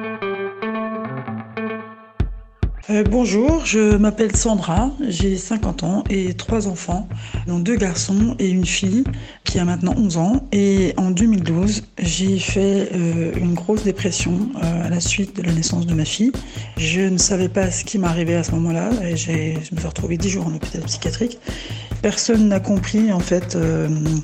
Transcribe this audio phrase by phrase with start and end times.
[0.00, 0.27] Thank you.
[2.90, 7.06] Euh, bonjour, je m'appelle Sandra, j'ai 50 ans et trois enfants,
[7.46, 9.04] dont deux garçons et une fille
[9.44, 10.48] qui a maintenant 11 ans.
[10.52, 15.52] Et en 2012, j'ai fait euh, une grosse dépression euh, à la suite de la
[15.52, 16.32] naissance de ma fille.
[16.78, 20.16] Je ne savais pas ce qui m'arrivait à ce moment-là et je me suis retrouvée
[20.16, 21.38] 10 jours en hôpital psychiatrique.
[22.00, 23.58] Personne n'a compris en fait,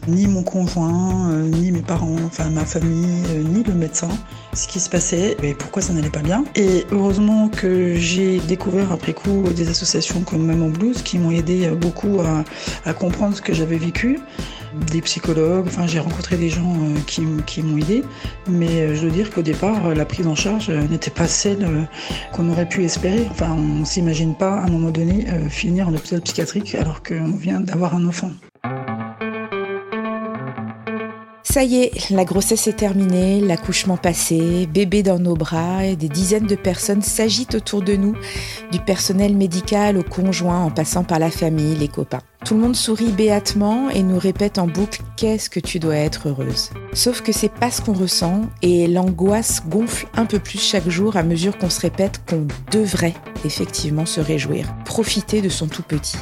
[0.06, 4.10] ni mon conjoint, ni mes parents, enfin ma famille, ni le médecin,
[4.52, 6.44] ce qui se passait et pourquoi ça n'allait pas bien.
[6.54, 11.68] Et heureusement que j'ai découvert après coup des associations comme Maman Blues qui m'ont aidé
[11.70, 14.20] beaucoup à, comprendre ce que j'avais vécu
[14.92, 16.76] des psychologues, enfin j'ai rencontré des gens
[17.08, 18.04] qui, qui m'ont aidé,
[18.48, 21.88] mais je dois dire qu'au départ, la prise en charge n'était pas celle
[22.32, 23.26] qu'on aurait pu espérer.
[23.30, 27.36] Enfin, on ne s'imagine pas à un moment donné finir en hôpital psychiatrique alors qu'on
[27.36, 28.30] vient d'avoir un enfant.
[31.54, 36.08] Ça y est, la grossesse est terminée, l'accouchement passé, bébé dans nos bras et des
[36.08, 38.16] dizaines de personnes s'agitent autour de nous,
[38.72, 42.22] du personnel médical au conjoint en passant par la famille, les copains.
[42.44, 46.28] Tout le monde sourit béatement et nous répète en boucle Qu'est-ce que tu dois être
[46.28, 46.70] heureuse?
[46.92, 51.16] Sauf que c'est pas ce qu'on ressent et l'angoisse gonfle un peu plus chaque jour
[51.16, 56.18] à mesure qu'on se répète qu'on devrait effectivement se réjouir, profiter de son tout petit.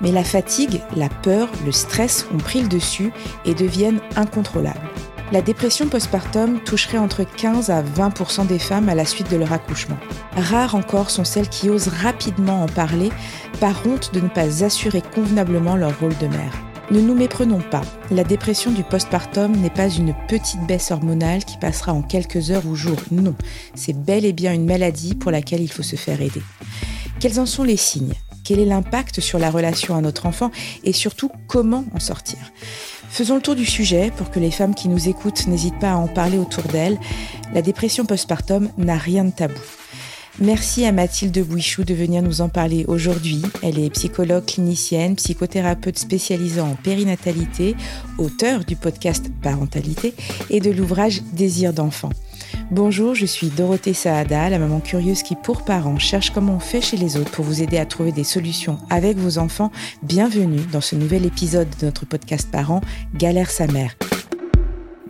[0.00, 3.12] Mais la fatigue, la peur, le stress ont pris le dessus
[3.44, 4.78] et deviennent incontrôlables.
[5.30, 9.52] La dépression postpartum toucherait entre 15 à 20% des femmes à la suite de leur
[9.52, 9.98] accouchement.
[10.34, 13.10] Rares encore sont celles qui osent rapidement en parler
[13.60, 16.52] par honte de ne pas assurer convenablement leur rôle de mère.
[16.90, 21.58] Ne nous méprenons pas, la dépression du postpartum n'est pas une petite baisse hormonale qui
[21.58, 23.34] passera en quelques heures ou jours, non,
[23.74, 26.40] c'est bel et bien une maladie pour laquelle il faut se faire aider.
[27.20, 28.14] Quels en sont les signes?
[28.48, 30.50] Quel est l'impact sur la relation à notre enfant
[30.82, 32.38] et surtout comment en sortir.
[33.10, 35.96] Faisons le tour du sujet pour que les femmes qui nous écoutent n'hésitent pas à
[35.96, 36.98] en parler autour d'elles.
[37.52, 39.60] La dépression postpartum n'a rien de tabou.
[40.40, 43.42] Merci à Mathilde Bouichou de venir nous en parler aujourd'hui.
[43.62, 47.76] Elle est psychologue clinicienne, psychothérapeute spécialisée en périnatalité,
[48.16, 50.14] auteure du podcast Parentalité
[50.48, 52.10] et de l'ouvrage Désir d'enfant.
[52.70, 56.82] Bonjour, je suis Dorothée Saada, la maman curieuse qui, pour parents, cherche comment on fait
[56.82, 59.72] chez les autres pour vous aider à trouver des solutions avec vos enfants.
[60.02, 62.82] Bienvenue dans ce nouvel épisode de notre podcast Parents,
[63.14, 63.94] Galère sa mère.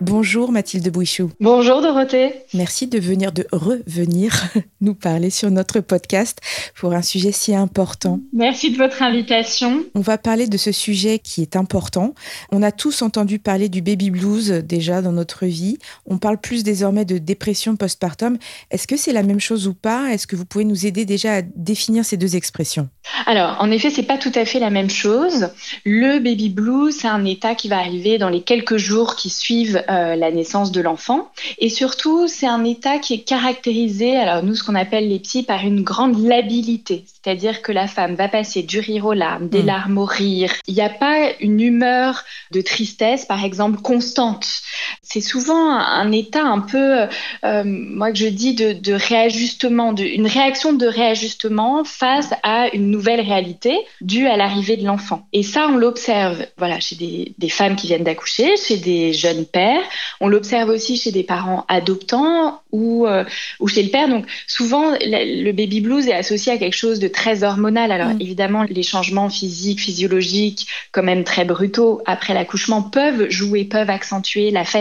[0.00, 1.32] Bonjour Mathilde Bouichou.
[1.41, 2.32] Bonjour Dorothée.
[2.54, 4.44] Merci de venir, de revenir
[4.81, 6.38] nous parler sur notre podcast
[6.76, 8.20] pour un sujet si important.
[8.32, 9.84] Merci de votre invitation.
[9.97, 12.14] On va parler de ce sujet qui est important.
[12.53, 15.78] On a tous entendu parler du baby blues déjà dans notre vie.
[16.06, 18.38] On parle plus désormais de dépression postpartum.
[18.70, 20.12] Est-ce que c'est la même chose ou pas?
[20.12, 22.88] Est-ce que vous pouvez nous aider déjà à définir ces deux expressions?
[23.26, 25.48] Alors, en effet, c'est pas tout à fait la même chose.
[25.84, 29.82] Le baby blues, c'est un état qui va arriver dans les quelques jours qui suivent
[29.91, 31.28] euh, la naissance de l'enfant.
[31.59, 35.43] Et surtout, c'est un état qui est caractérisé, alors nous, ce qu'on appelle les psys,
[35.43, 37.04] par une grande labilité.
[37.06, 39.66] C'est-à-dire que la femme va passer du rire aux larmes, des mm.
[39.66, 40.53] larmes au rire.
[40.66, 44.62] Il n'y a pas une humeur de tristesse, par exemple, constante.
[45.03, 47.06] C'est souvent un état un peu,
[47.44, 52.91] euh, moi que je dis, de, réajustement, de, une réaction de réajustement face à une
[52.91, 55.26] nouvelle réalité due à l'arrivée de l'enfant.
[55.32, 59.44] Et ça, on l'observe voilà, chez des, des femmes qui viennent d'accoucher, chez des jeunes
[59.44, 59.82] pères,
[60.21, 63.25] on l'observe aussi chez des parents adoptants ou, euh,
[63.60, 64.09] ou chez le père.
[64.09, 67.93] Donc souvent, le baby blues est associé à quelque chose de très hormonal.
[67.93, 68.20] Alors mm.
[68.20, 74.50] évidemment, les changements physiques, physiologiques, quand même très brutaux après l'accouchement, peuvent jouer, peuvent accentuer
[74.50, 74.78] la fatigue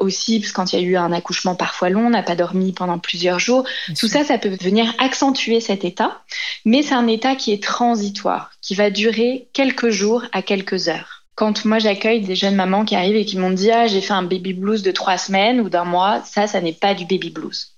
[0.00, 2.72] aussi, parce quand il y a eu un accouchement parfois long, on n'a pas dormi
[2.72, 3.64] pendant plusieurs jours.
[3.98, 6.22] Tout ça, ça peut venir accentuer cet état,
[6.64, 11.18] mais c'est un état qui est transitoire, qui va durer quelques jours à quelques heures
[11.38, 14.12] quand moi j'accueille des jeunes mamans qui arrivent et qui m'ont dit ah j'ai fait
[14.12, 17.30] un baby blues de trois semaines ou d'un mois, ça ça n'est pas du baby
[17.30, 17.74] blues.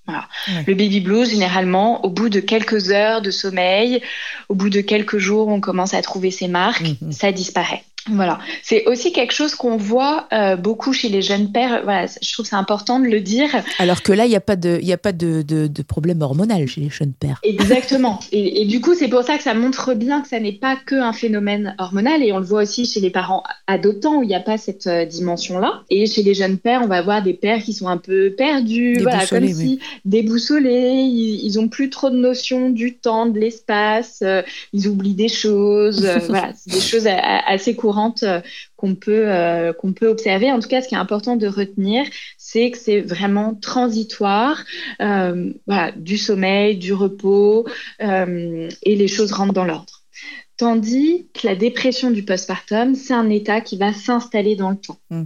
[0.66, 4.00] Le baby blues généralement au bout de quelques heures de sommeil,
[4.48, 7.12] au bout de quelques jours on commence à trouver ses marques, mhm.
[7.12, 7.84] ça disparaît.
[8.08, 11.82] Voilà, c'est aussi quelque chose qu'on voit euh, beaucoup chez les jeunes pères.
[11.84, 13.50] Voilà, je trouve c'est important de le dire.
[13.78, 16.66] Alors que là, il n'y a pas de, il a pas de, de, problème hormonal
[16.66, 17.40] chez les jeunes pères.
[17.42, 18.20] Exactement.
[18.32, 20.94] et, du coup, c'est pour ça que ça montre bien que ça n'est pas que
[20.94, 22.22] un phénomène hormonal.
[22.22, 24.86] Et on le voit aussi chez les parents adoptants où il n'y a pas cette
[24.86, 25.82] euh, dimension-là.
[25.90, 28.98] Et chez les jeunes pères, on va voir des pères qui sont un peu perdus,
[29.02, 31.02] voilà, comme si déboussolés.
[31.02, 34.20] Ils, n'ont ont plus trop de notions du temps, de l'espace.
[34.22, 34.42] Euh,
[34.72, 36.06] ils oublient des choses.
[36.28, 37.06] voilà, c'est des choses
[37.46, 37.89] assez courantes
[38.22, 38.40] euh,
[38.76, 40.50] qu'on peut, euh, qu'on peut observer.
[40.50, 42.04] En tout cas, ce qui est important de retenir,
[42.38, 44.64] c'est que c'est vraiment transitoire,
[45.00, 45.52] euh,
[45.96, 47.66] du sommeil, du repos,
[48.00, 50.00] et les choses rentrent dans l'ordre.
[50.60, 54.98] Tandis que la dépression du postpartum, c'est un état qui va s'installer dans le temps.
[55.08, 55.24] Mm.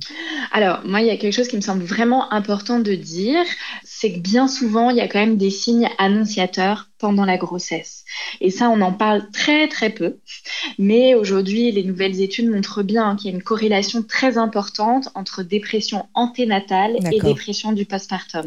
[0.52, 3.42] Alors, moi, il y a quelque chose qui me semble vraiment important de dire,
[3.82, 8.06] c'est que bien souvent, il y a quand même des signes annonciateurs pendant la grossesse.
[8.40, 10.16] Et ça, on en parle très très peu.
[10.78, 15.42] Mais aujourd'hui, les nouvelles études montrent bien qu'il y a une corrélation très importante entre
[15.42, 18.46] dépression anténatale et dépression du postpartum.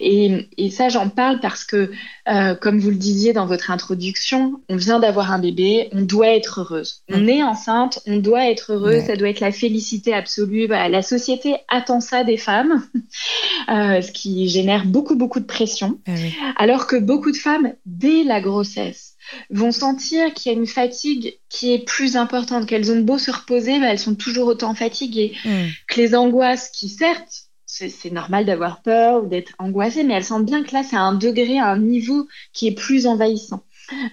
[0.00, 1.90] Et, et, ça, j'en parle parce que,
[2.30, 6.34] euh, comme vous le disiez dans votre introduction, on vient d'avoir un bébé, on doit
[6.34, 7.02] être heureuse.
[7.12, 7.28] On mm.
[7.28, 10.66] est enceinte, on doit être heureuse, ça doit être la félicité absolue.
[10.66, 12.82] la société attend ça des femmes,
[13.68, 15.98] euh, ce qui génère beaucoup beaucoup de pression.
[16.06, 16.12] Ah
[16.56, 19.14] Alors que beaucoup de femmes dès la grossesse,
[19.50, 23.30] vont sentir qu'il y a une fatigue qui est plus importante, qu'elles ont beau se
[23.30, 25.66] reposer, elles sont toujours autant fatiguées, mm.
[25.88, 30.46] que les angoisses qui, certes, c'est normal d'avoir peur ou d'être angoissée, mais elles sentent
[30.46, 33.62] bien que là, c'est un degré, un niveau qui est plus envahissant.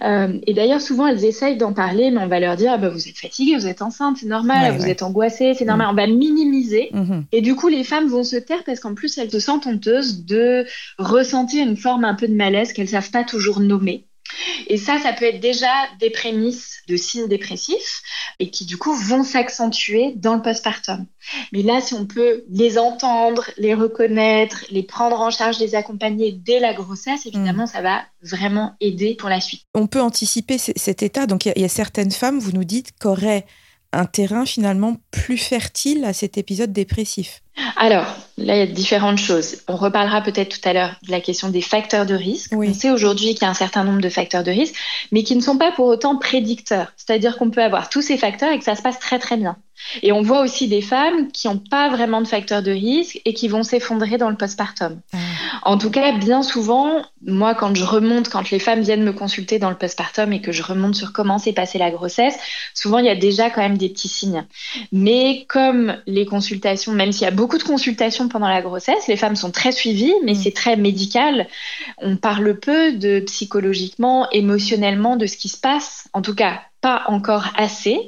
[0.02, 2.88] Euh, et d'ailleurs, souvent, elles essayent d'en parler, mais on va leur dire ah bah,
[2.88, 5.88] Vous êtes fatiguée, vous êtes enceinte, c'est normal, vous êtes angoissée, c'est normal.
[5.88, 5.90] Mm.
[5.90, 6.90] On va minimiser.
[6.92, 7.22] Mm-hmm.
[7.32, 10.24] Et du coup, les femmes vont se taire parce qu'en plus, elles se sentent honteuses
[10.24, 10.66] de
[10.98, 14.06] ressentir une forme un peu de malaise qu'elles ne savent pas toujours nommer.
[14.66, 18.02] Et ça, ça peut être déjà des prémices de signes dépressifs
[18.38, 21.06] et qui du coup vont s'accentuer dans le postpartum.
[21.52, 26.32] Mais là, si on peut les entendre, les reconnaître, les prendre en charge, les accompagner
[26.32, 27.68] dès la grossesse, évidemment, mm.
[27.68, 29.62] ça va vraiment aider pour la suite.
[29.74, 31.26] On peut anticiper cet état.
[31.26, 33.46] Donc, il y, a certaines femmes, vous nous dites, qu'auraient
[33.96, 37.42] un terrain finalement plus fertile à cet épisode dépressif
[37.76, 38.06] alors,
[38.36, 39.58] là, il y a différentes choses.
[39.66, 42.52] On reparlera peut-être tout à l'heure de la question des facteurs de risque.
[42.54, 44.74] On sait aujourd'hui qu'il y a un certain nombre de facteurs de risque,
[45.10, 46.92] mais qui ne sont pas pour autant prédicteurs.
[46.96, 49.56] C'est-à-dire qu'on peut avoir tous ces facteurs et que ça se passe très très bien.
[50.02, 53.34] Et on voit aussi des femmes qui n'ont pas vraiment de facteurs de risque et
[53.34, 55.00] qui vont s'effondrer dans le postpartum.
[55.12, 55.16] Ah.
[55.62, 59.58] En tout cas, bien souvent, moi, quand je remonte, quand les femmes viennent me consulter
[59.58, 62.36] dans le postpartum et que je remonte sur comment s'est passée la grossesse,
[62.72, 64.44] souvent, il y a déjà quand même des petits signes.
[64.92, 69.16] Mais comme les consultations, même s'il y a beaucoup de consultations pendant la grossesse, les
[69.16, 70.36] femmes sont très suivies, mais mm.
[70.36, 71.48] c'est très médical.
[71.98, 76.08] On parle peu de psychologiquement, émotionnellement de ce qui se passe.
[76.12, 77.98] En tout cas, pas encore assez,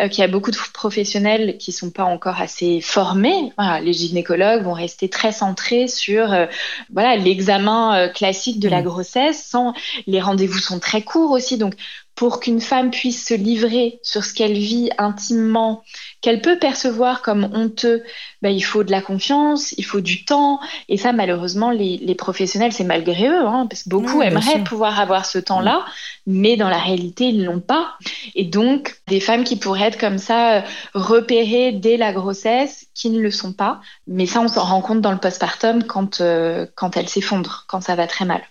[0.00, 3.52] euh, qu'il y a beaucoup de professionnels qui sont pas encore assez formés.
[3.82, 6.46] les gynécologues vont rester très centrés sur euh,
[6.90, 8.84] voilà l'examen euh, classique de la mm.
[8.84, 9.44] grossesse.
[9.44, 9.74] Sans
[10.06, 11.74] les rendez-vous sont très courts aussi, donc
[12.22, 15.82] pour qu'une femme puisse se livrer sur ce qu'elle vit intimement,
[16.20, 18.04] qu'elle peut percevoir comme honteux,
[18.42, 20.60] ben, il faut de la confiance, il faut du temps.
[20.88, 25.26] Et ça, malheureusement, les, professionnels, c'est malgré eux, hein, parce que beaucoup aimeraient pouvoir avoir
[25.26, 25.84] ce temps-là,
[26.28, 27.94] mais dans la réalité, ils ne l'ont pas.
[28.36, 30.60] Et donc, des femmes qui pourraient être comme ça euh,
[30.94, 33.80] repérées dès la grossesse, qui ne le sont pas.
[34.06, 37.80] Mais ça, on s'en rend compte dans le postpartum quand, euh, quand elles s'effondrent, quand
[37.80, 38.42] ça va très mal.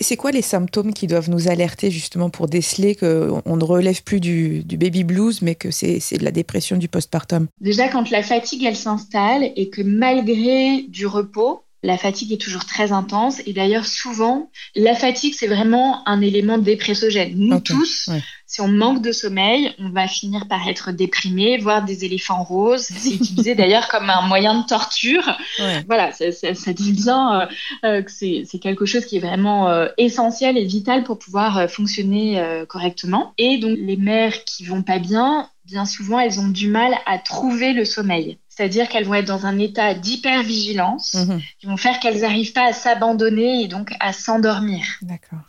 [0.00, 4.20] C'est quoi les symptômes qui doivent nous alerter justement pour déceler qu'on ne relève plus
[4.20, 7.46] du, baby blues, mais que c'est de la dépression du postpartum?
[7.60, 12.64] Déjà, quand la fatigue, elle s'installe et que malgré du repos, la fatigue est toujours
[12.64, 17.34] très intense et d'ailleurs souvent la fatigue c'est vraiment un élément dépressogène.
[17.36, 18.10] Nous tous,
[18.48, 22.82] si on manque de sommeil, on va finir par être déprimé, voir des éléphants roses.
[22.82, 25.38] C'est utilisé d'ailleurs comme un moyen de torture.
[25.86, 27.46] Voilà, ça, ça, dit bien euh,
[27.84, 32.42] euh, que c'est quelque chose qui est vraiment euh, essentiel et vital pour pouvoir fonctionner
[32.68, 33.34] correctement.
[33.36, 37.18] Et donc les mères qui vont pas bien, bien souvent elles ont du mal à
[37.18, 38.38] trouver le sommeil.
[38.58, 41.40] C'est-à-dire qu'elles vont être dans un état d'hypervigilance, mhm.
[41.60, 44.84] qui vont faire qu'elles n'arrivent pas à s'abandonner et donc à s'endormir.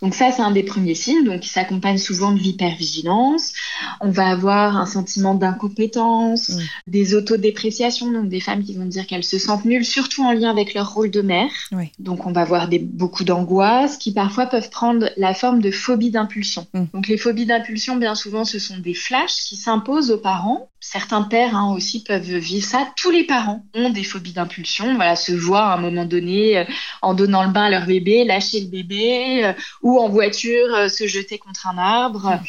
[0.03, 3.51] Donc ça, c'est un des premiers signes, donc qui s'accompagne souvent de l'hypervigilance.
[4.00, 6.62] On va avoir un sentiment d'incompétence, mhm.
[6.86, 10.51] des autodépréciations, donc des femmes qui vont dire qu'elles se sentent nulles, surtout en lien
[10.51, 11.50] avec leur rôle de mère.
[11.98, 16.12] Donc on va avoir des, beaucoup d'angoisse qui parfois peuvent prendre la forme de phobie
[16.12, 16.67] d'impulsion.
[16.75, 16.89] Mhm.
[16.93, 20.69] Donc les phobies d'impulsion, bien souvent, ce sont des flashs qui s'imposent aux parents.
[20.79, 25.15] Certains pères hein, aussi peuvent vivre ça tous les parents ont des phobies d'impulsion, voilà,
[25.15, 26.63] se voient à un moment donné euh,
[27.01, 30.89] en donnant le bain à leur bébé, lâcher le bébé, euh, ou en voiture euh,
[30.89, 32.39] se jeter contre un arbre.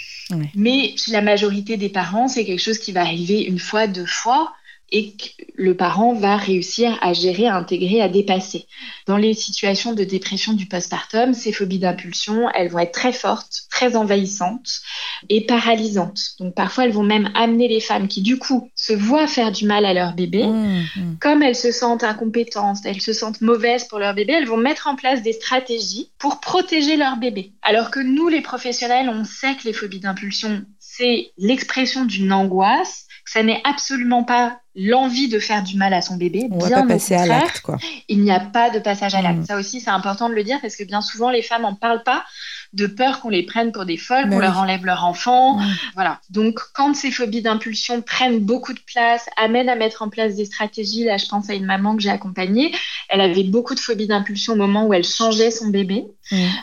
[0.54, 4.06] Mais chez la majorité des parents, c'est quelque chose qui va arriver une fois, deux
[4.06, 4.52] fois
[4.92, 8.66] et que le parent va réussir à gérer, à intégrer, à dépasser.
[9.06, 13.62] Dans les situations de dépression du postpartum, ces phobies d'impulsion, elles vont être très fortes,
[13.70, 14.80] très envahissantes
[15.28, 16.20] et paralysantes.
[16.40, 19.64] Donc parfois, elles vont même amener les femmes qui, du coup, se voient faire du
[19.66, 20.44] mal à leur bébé.
[20.46, 21.18] Mmh, mmh.
[21.20, 24.88] Comme elles se sentent incompétentes, elles se sentent mauvaises pour leur bébé, elles vont mettre
[24.88, 27.52] en place des stratégies pour protéger leur bébé.
[27.62, 33.06] Alors que nous, les professionnels, on sait que les phobies d'impulsion, c'est l'expression d'une angoisse
[33.32, 36.48] ça n'est absolument pas l'envie de faire du mal à son bébé.
[36.50, 37.62] On bien va pas passer à l'acte,
[38.08, 39.40] Il n'y a pas de passage à l'acte.
[39.40, 39.46] Mm.
[39.46, 42.02] Ça aussi, c'est important de le dire parce que bien souvent, les femmes en parlent
[42.04, 42.24] pas
[42.72, 45.58] de peur qu'on les prenne pour des folles, qu'on leur enlève leur enfant.
[45.94, 46.20] Voilà.
[46.30, 50.44] Donc, quand ces phobies d'impulsion prennent beaucoup de place, amènent à mettre en place des
[50.44, 52.72] stratégies, là, je pense à une maman que j'ai accompagnée,
[53.08, 56.04] elle avait beaucoup de phobies d'impulsion au moment où elle changeait son bébé.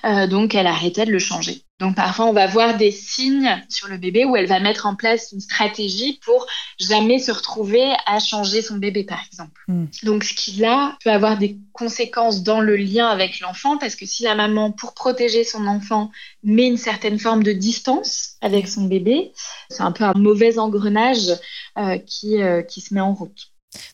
[0.05, 1.61] Euh, donc, elle arrêtait de le changer.
[1.79, 4.95] Donc parfois, on va voir des signes sur le bébé où elle va mettre en
[4.95, 6.47] place une stratégie pour
[6.79, 9.61] jamais se retrouver à changer son bébé, par exemple.
[9.67, 9.85] Hmm.
[10.01, 14.07] Donc ce qui là peut avoir des conséquences dans le lien avec l'enfant, parce que
[14.07, 16.09] si la maman, pour protéger son enfant,
[16.43, 19.31] met une certaine forme de distance avec son bébé,
[19.69, 21.29] c'est un peu un mauvais engrenage
[21.77, 23.51] euh, qui, euh, qui se met en route.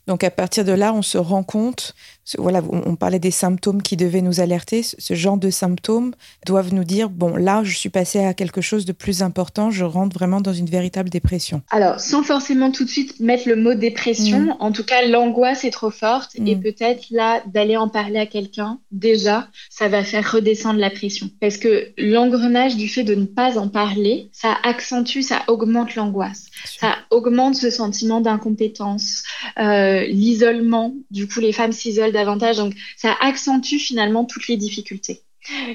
[0.07, 1.95] Donc à partir de là, on se rend compte
[2.37, 4.81] voilà, on parlait des symptômes qui devaient nous alerter.
[4.83, 6.13] Ce genre de symptômes
[6.45, 9.83] doivent nous dire bon, là, je suis passé à quelque chose de plus important, je
[9.83, 11.61] rentre vraiment dans une véritable dépression.
[11.69, 14.55] Alors, sans forcément tout de suite mettre le mot dépression, mm.
[14.59, 16.61] en tout cas, l'angoisse est trop forte et mm.
[16.61, 21.29] peut-être là, d'aller en parler à quelqu'un, déjà, ça va faire redescendre la pression.
[21.41, 26.45] Parce que l'engrenage du fait de ne pas en parler, ça accentue, ça augmente l'angoisse,
[26.65, 29.23] ça augmente ce sentiment d'incompétence,
[29.59, 30.93] euh, l'isolement.
[31.11, 32.57] Du coup, les femmes s'isolent davantage.
[32.57, 35.23] Donc, ça accentue finalement toutes les difficultés.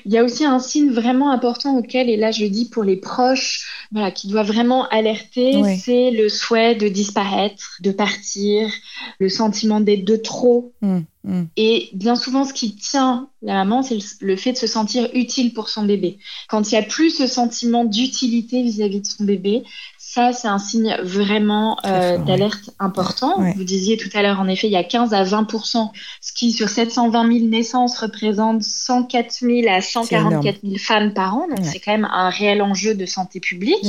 [0.07, 2.85] Il y a aussi un signe vraiment important auquel, et là je le dis pour
[2.85, 8.71] les proches, voilà, qui doit vraiment alerter, c'est le souhait de disparaître, de partir,
[9.19, 10.73] le sentiment d'être de trop.
[10.81, 11.43] Mmh, mmh.
[11.57, 15.53] Et bien souvent, ce qui tient la maman, c'est le, fait de se sentir utile
[15.53, 16.19] pour son bébé.
[16.49, 19.65] Quand il n'y a plus ce sentiment d'utilité vis-à-vis de son bébé,
[20.11, 23.43] ça, c'est un signe vraiment euh, d'alerte important.
[23.55, 25.91] Vous disiez tout à l'heure, en effet, il y a 15 à 20%
[26.23, 31.47] ce qui, sur 720 000 naissances, représente 104 000 à 144 000 femmes par an.
[31.47, 33.85] Donc, c'est quand même un réel enjeu de santé publique.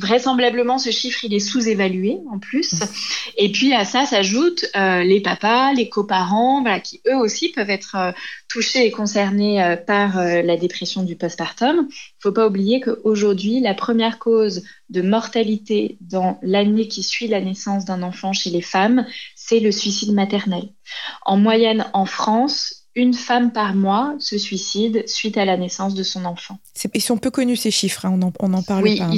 [0.00, 2.74] Vraisemblablement, ce chiffre, il est sous-évalué en plus.
[3.36, 7.70] Et puis, à ça s'ajoutent euh, les papas, les coparents, voilà, qui eux aussi peuvent
[7.70, 8.12] être euh,
[8.48, 11.76] touchés et concernés par la dépression du postpartum.
[11.76, 11.84] Il ne
[12.20, 17.84] faut pas oublier qu'aujourd'hui, la première cause de mortalité dans l'année qui suit la naissance
[17.84, 20.70] d'un enfant chez les femmes, c'est le suicide maternel.
[21.24, 26.02] En moyenne, en France, une femme par mois se suicide suite à la naissance de
[26.02, 26.58] son enfant.
[26.92, 29.04] Ils sont peu connus ces chiffres, hein, on n'en parle oui, pas.
[29.04, 29.16] Hein.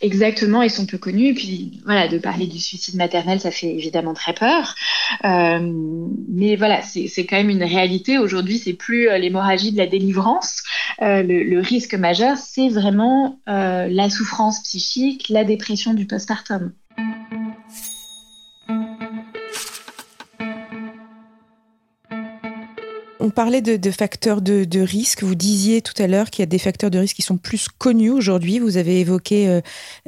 [0.00, 1.28] Exactement, ils sont peu connus.
[1.28, 4.76] Et puis voilà, de parler du suicide maternel, ça fait évidemment très peur.
[5.24, 5.58] Euh,
[6.28, 8.16] mais voilà, c'est quand même une réalité.
[8.16, 10.62] Aujourd'hui, c'est plus euh, l'hémorragie de la délivrance.
[11.02, 16.72] Euh, le, le, risque majeur, c'est vraiment euh, la souffrance psychique, la dépression du postpartum.
[23.20, 25.22] On parlait de, facteurs de, risque.
[25.22, 27.68] Vous disiez tout à l'heure qu'il y a des facteurs de risque qui sont plus
[27.68, 28.58] connus aujourd'hui.
[28.58, 29.60] Vous avez évoqué euh,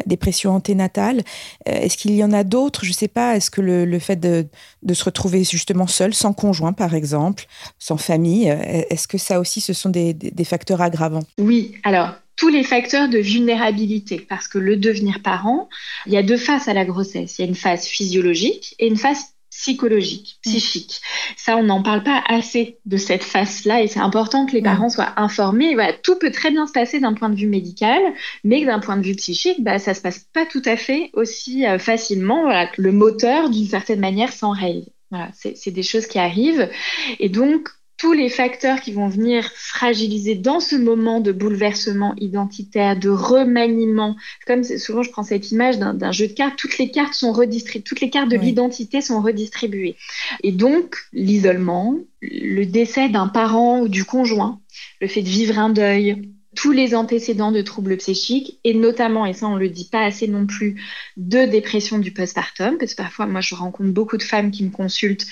[0.06, 1.22] dépression anténatale.
[1.68, 2.84] Euh, est-ce qu'il y en a d'autres?
[2.84, 3.36] Je ne sais pas.
[3.36, 4.46] Est-ce que le, fait de,
[4.92, 7.46] se retrouver justement seul, sans conjoint par exemple,
[7.78, 11.24] sans famille, euh, est-ce que ça aussi, ce sont des, des facteurs aggravants?
[11.38, 11.74] Oui.
[11.82, 15.68] Alors, tous les facteurs de vulnérabilité, parce que le devenir parent,
[16.06, 17.38] il y a deux phases à la grossesse.
[17.38, 20.50] Il y a une phase physiologique et une phase psychologique, mm.
[20.50, 21.00] psychique.
[21.36, 24.64] Ça, on n'en parle pas assez de cette face-là et c'est important que les mm.
[24.64, 25.74] parents soient informés.
[25.74, 28.00] Voilà, tout peut très bien se passer d'un point de vue médical,
[28.44, 31.66] mais d'un point de vue psychique, bah, ça se passe pas tout à fait aussi
[31.66, 32.42] euh, facilement.
[32.42, 34.92] Voilà, que le moteur, d'une certaine manière, s'enraye.
[35.10, 36.70] Voilà, c'est des choses qui arrivent.
[37.18, 37.68] Et donc,
[38.00, 44.16] tous les facteurs qui vont venir fragiliser dans ce moment de bouleversement identitaire, de remaniement.
[44.46, 47.84] Comme souvent, je prends cette image d'un jeu de cartes, toutes les cartes sont redistribuées,
[47.84, 49.96] toutes les cartes de l'identité sont redistribuées.
[50.42, 54.60] Et donc, l'isolement, le décès d'un parent ou du conjoint,
[55.02, 59.34] le fait de vivre un deuil, tous les antécédents de troubles psychiques et notamment, et
[59.34, 60.82] ça on le dit pas assez non plus,
[61.16, 64.70] de dépression du postpartum, parce que parfois moi je rencontre beaucoup de femmes qui me
[64.70, 65.26] consultent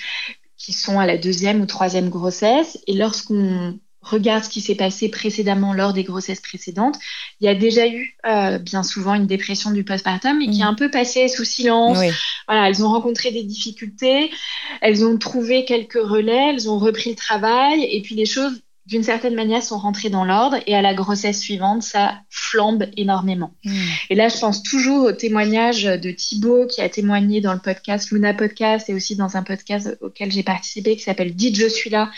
[0.59, 2.77] qui sont à la deuxième ou troisième grossesse.
[2.85, 6.97] Et lorsqu'on regarde ce qui s'est passé précédemment lors des grossesses précédentes,
[7.39, 10.65] il y a déjà eu euh, bien souvent une dépression du postpartum et qui est
[10.65, 10.67] mm.
[10.67, 11.97] un peu passée sous silence.
[12.47, 14.31] Voilà, elles ont rencontré des difficultés,
[14.81, 19.03] elles ont trouvé quelques relais, elles ont repris le travail et puis les choses d'une
[19.03, 23.51] certaine manière, sont rentrés dans l'ordre et à la grossesse suivante, ça flambe énormément.
[23.63, 23.71] Hmm.
[24.09, 28.09] Et là, je pense toujours au témoignage de Thibaut qui a témoigné dans le podcast
[28.09, 31.91] Luna Podcast et aussi dans un podcast auquel j'ai participé qui s'appelle Dites je suis
[31.91, 32.09] là,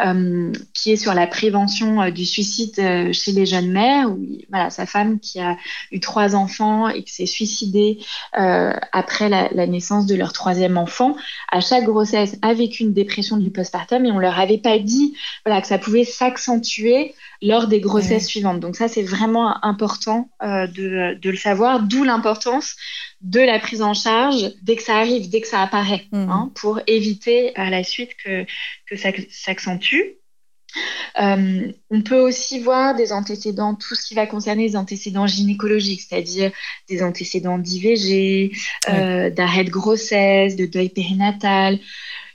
[0.00, 4.10] euh, qui est sur la prévention euh, du suicide euh, chez les jeunes mères.
[4.10, 5.58] Où, voilà, sa femme qui a
[5.92, 7.98] eu trois enfants et qui s'est suicidée
[8.32, 11.16] après la, la, naissance de leur troisième enfant,
[11.52, 15.14] à chaque grossesse a vécu une dépression du postpartum et on leur avait pas dit
[15.44, 18.60] voilà, que ça pouvait s'accentuer lors des grossesses suivantes.
[18.60, 22.76] Donc ça, c'est vraiment important euh, de, le savoir, d'où l'importance
[23.20, 26.30] de la prise en charge dès que ça arrive, dès que ça apparaît, mmh.
[26.30, 28.44] hein, pour éviter à la suite que,
[28.86, 30.18] que ça s'accentue.
[31.20, 36.02] Euh, on peut aussi voir des antécédents, tout ce qui va concerner les antécédents gynécologiques,
[36.02, 36.50] c'est-à-dire
[36.88, 38.52] des antécédents d'IVG,
[38.88, 41.78] euh, d'arrêt de grossesse, de deuil périnatal,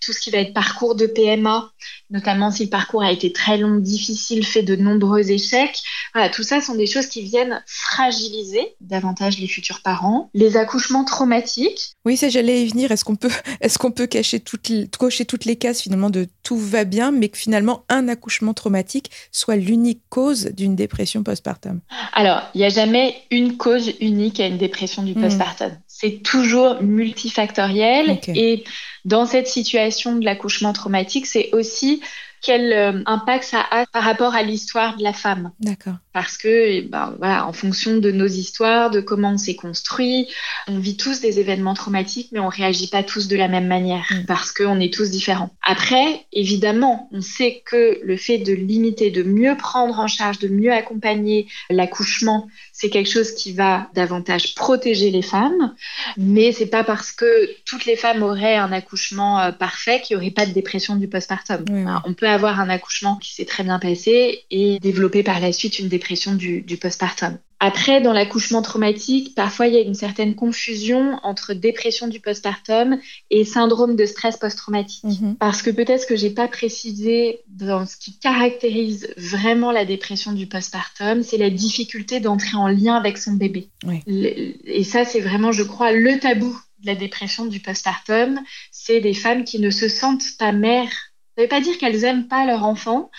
[0.02, 1.72] tout ce qui va être parcours de PMA,
[2.10, 5.82] notamment si le parcours a été très long, difficile, fait de nombreux échecs.
[6.14, 10.30] Voilà, tout ça sont des choses qui viennent fragiliser davantage les futurs parents.
[10.34, 11.94] Les accouchements traumatiques.
[12.06, 12.92] Oui, ça j'allais y venir.
[12.92, 16.58] Est-ce qu'on peut, est-ce qu'on peut cacher toutes cocher toutes les cases finalement de tout
[16.58, 21.82] va bien, mais que finalement un accouchement traumatique soit l'unique cause d'une dépression postpartum?
[22.14, 25.22] Alors, il n'y a jamais une cause unique à une dépression du hmm.
[25.22, 25.72] postpartum.
[26.02, 28.64] C'est toujours multifactoriel et
[29.04, 32.02] dans cette situation de l'accouchement traumatique, c'est aussi
[32.42, 35.52] quel euh, impact ça a par rapport à l'histoire de la femme.
[35.60, 35.96] D'accord.
[36.14, 40.28] Parce que, eh ben, voilà, en fonction de nos histoires, de comment on s'est construit,
[40.68, 44.06] on vit tous des événements traumatiques, mais on réagit pas tous de la même manière
[44.12, 44.26] mm.
[44.26, 45.52] parce qu'on est tous différents.
[45.64, 50.48] Après, évidemment, on sait que le fait de limiter, de mieux prendre en charge, de
[50.48, 55.76] mieux accompagner l'accouchement, c'est quelque chose qui va davantage protéger les femmes,
[56.18, 60.22] mais c'est pas parce que toutes les femmes auraient un accouchement euh, parfait qu'il n'y
[60.22, 61.66] aurait pas de dépression du postpartum.
[62.06, 65.80] On peut avoir un accouchement qui s'est très bien passé et développer par la suite
[65.80, 67.38] une dépression du, du postpartum.
[67.62, 72.98] Après, dans l'accouchement traumatique, parfois il y a une certaine confusion entre dépression du postpartum
[73.32, 75.04] et syndrome de stress post-traumatique.
[75.04, 75.36] Mhm.
[75.36, 80.48] Parce que peut-être que j'ai pas précisé dans ce qui caractérise vraiment la dépression du
[80.48, 83.68] postpartum, c'est la difficulté d'entrer en lien avec son bébé.
[84.08, 88.40] Et ça, c'est vraiment, je crois, le tabou de la dépression du postpartum.
[88.72, 91.09] C'est des femmes qui ne se sentent pas mères.
[91.40, 93.10] Ça ne veut pas dire qu'elles aiment pas leur enfant,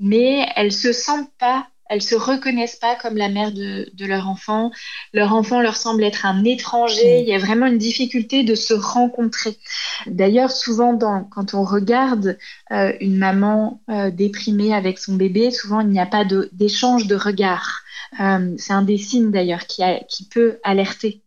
[0.00, 4.70] mais elles se sentent pas elles se reconnaissent pas comme la mère de, leur enfant.
[5.14, 7.20] Leur enfant leur semble être un étranger.
[7.20, 9.56] Il y a vraiment une difficulté de se rencontrer.
[10.06, 10.98] D'ailleurs, souvent,
[11.30, 12.36] quand on regarde
[12.72, 17.14] euh, une maman euh, déprimée avec son bébé, souvent il n'y a pas d'échange de,
[17.14, 17.80] regards.
[18.20, 21.22] Euh, c'est un des signes d'ailleurs qui peut alerter.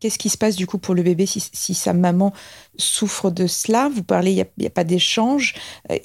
[0.00, 2.32] Qu'est-ce qui se passe du coup pour le bébé si, sa maman
[2.78, 3.90] souffre de cela?
[3.94, 5.54] Vous parlez, il n'y a, pas d'échange.
[5.90, 5.96] Euh,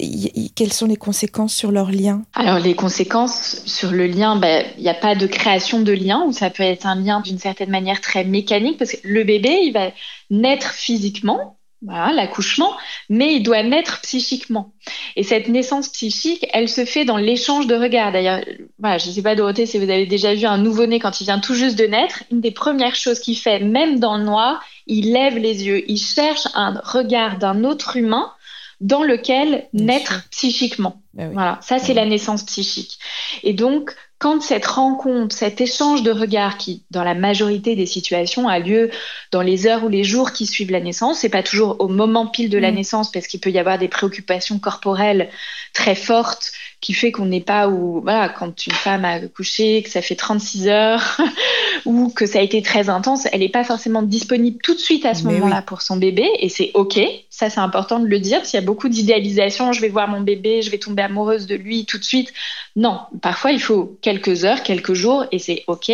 [0.54, 4.82] quelles sont les conséquences sur leur lien Alors les conséquences sur le lien, ben, il
[4.82, 7.70] n'y a pas de création de lien, ou ça peut être un lien d'une certaine
[7.70, 9.92] manière très mécanique, parce que le bébé, il va
[10.28, 12.74] naître physiquement, voilà, l'accouchement,
[13.08, 14.72] mais il doit naître psychiquement.
[15.14, 18.12] Et cette naissance psychique, elle se fait dans l'échange de regards.
[18.12, 18.40] D'ailleurs,
[18.78, 21.24] voilà, je ne sais pas Dorothée si vous avez déjà vu un nouveau-né quand il
[21.24, 24.64] vient tout juste de naître, une des premières choses qu'il fait, même dans le noir,
[24.86, 28.32] il lève les yeux, il cherche un regard d'un autre humain
[28.80, 31.02] dans lequel naître psychiquement.
[31.14, 32.98] Ben voilà, ça c'est ben la naissance psychique.
[33.42, 38.48] Et donc, quand cette rencontre, cet échange de regards qui, dans la majorité des situations,
[38.48, 38.90] a lieu
[39.30, 42.26] dans les heures ou les jours qui suivent la naissance, c'est pas toujours au moment
[42.26, 42.74] pile de la mm.
[42.74, 45.28] naissance parce qu'il peut y avoir des préoccupations corporelles
[45.74, 49.90] très fortes qui fait qu'on n'est pas où, voilà, quand une femme a couché, que
[49.90, 51.18] ça fait 36 heures
[51.84, 55.04] ou que ça a été très intense, elle n'est pas forcément disponible tout de suite
[55.04, 56.98] à ce moment-là pour son bébé et c'est OK.
[57.36, 58.46] Ça, c'est important de le dire.
[58.46, 61.54] S'il y a beaucoup d'idéalisation, je vais voir mon bébé, je vais tomber amoureuse de
[61.54, 62.32] lui tout de suite.
[62.76, 65.92] Non, parfois il faut quelques heures, quelques jours et c'est OK.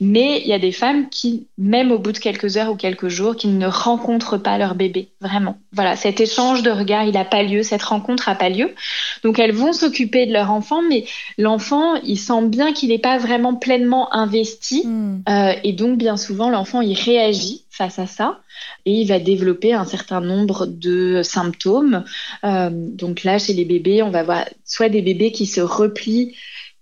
[0.00, 3.06] Mais il y a des femmes qui, même au bout de quelques heures ou quelques
[3.06, 5.58] jours, qui ne rencontrent pas leur bébé, vraiment.
[5.72, 8.74] Voilà, cet échange de regards, il n'a pas lieu, cette rencontre n'a pas lieu.
[9.22, 11.04] Donc elles vont s'occuper de leur enfant, mais
[11.38, 14.84] l'enfant, il sent bien qu'il n'est pas vraiment pleinement investi.
[14.84, 15.22] Hmm.
[15.28, 18.40] Euh, et donc, bien souvent, l'enfant, il réagit face à ça
[18.86, 22.04] et il va développer un certain nombre de symptômes.
[22.44, 26.34] Euh, donc là, chez les bébés, on va voir soit des bébés qui se replient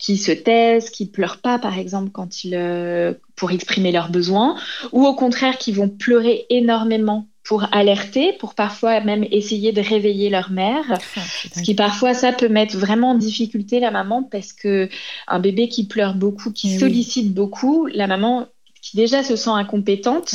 [0.02, 4.59] qui se taisent, qui pleurent pas, par exemple, quand ils, euh, pour exprimer leurs besoins,
[4.90, 10.28] ou au contraire qui vont pleurer énormément pour alerter, pour parfois même essayer de réveiller
[10.28, 10.85] leur mère.
[10.90, 11.20] Ah,
[11.55, 14.88] ce qui parfois ça peut mettre vraiment en difficulté la maman parce que
[15.28, 18.46] un bébé qui pleure beaucoup, qui eh sollicite beaucoup, la maman
[18.83, 20.35] qui déjà se sent incompétente,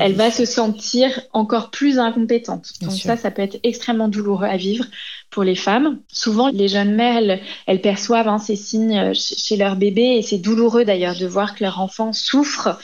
[0.00, 2.72] elle, va se sentir encore plus incompétente.
[2.80, 4.84] Donc ça, ça peut être extrêmement douloureux à vivre
[5.30, 6.00] pour les femmes.
[6.10, 10.38] Souvent, les jeunes mères, elles, perçoivent hein, ces signes euh, chez leur bébé et c'est
[10.38, 12.78] douloureux d'ailleurs de voir que leur enfant souffre.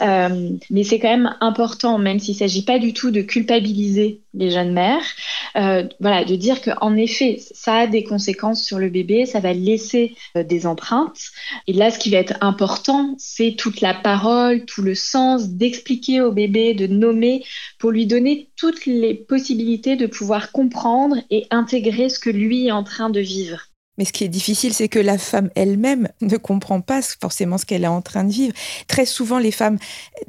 [0.00, 4.20] Euh, mais c'est quand même important, même s'il ne s'agit pas du tout de culpabiliser
[4.34, 5.02] les jeunes mères,
[5.56, 9.52] euh, voilà, de dire qu'en effet, ça a des conséquences sur le bébé, ça va
[9.52, 11.18] laisser des empreintes.
[11.66, 16.20] Et là, ce qui va être important, c'est toute la parole, tout le sens d'expliquer
[16.20, 17.42] au bébé, de nommer,
[17.78, 22.72] pour lui donner toutes les possibilités de pouvoir comprendre et intégrer ce que lui est
[22.72, 23.68] en train de vivre.
[23.98, 27.66] Mais ce qui est difficile, c'est que la femme elle-même ne comprend pas forcément ce
[27.66, 28.54] qu'elle est en train de vivre.
[28.86, 29.78] Très souvent, les femmes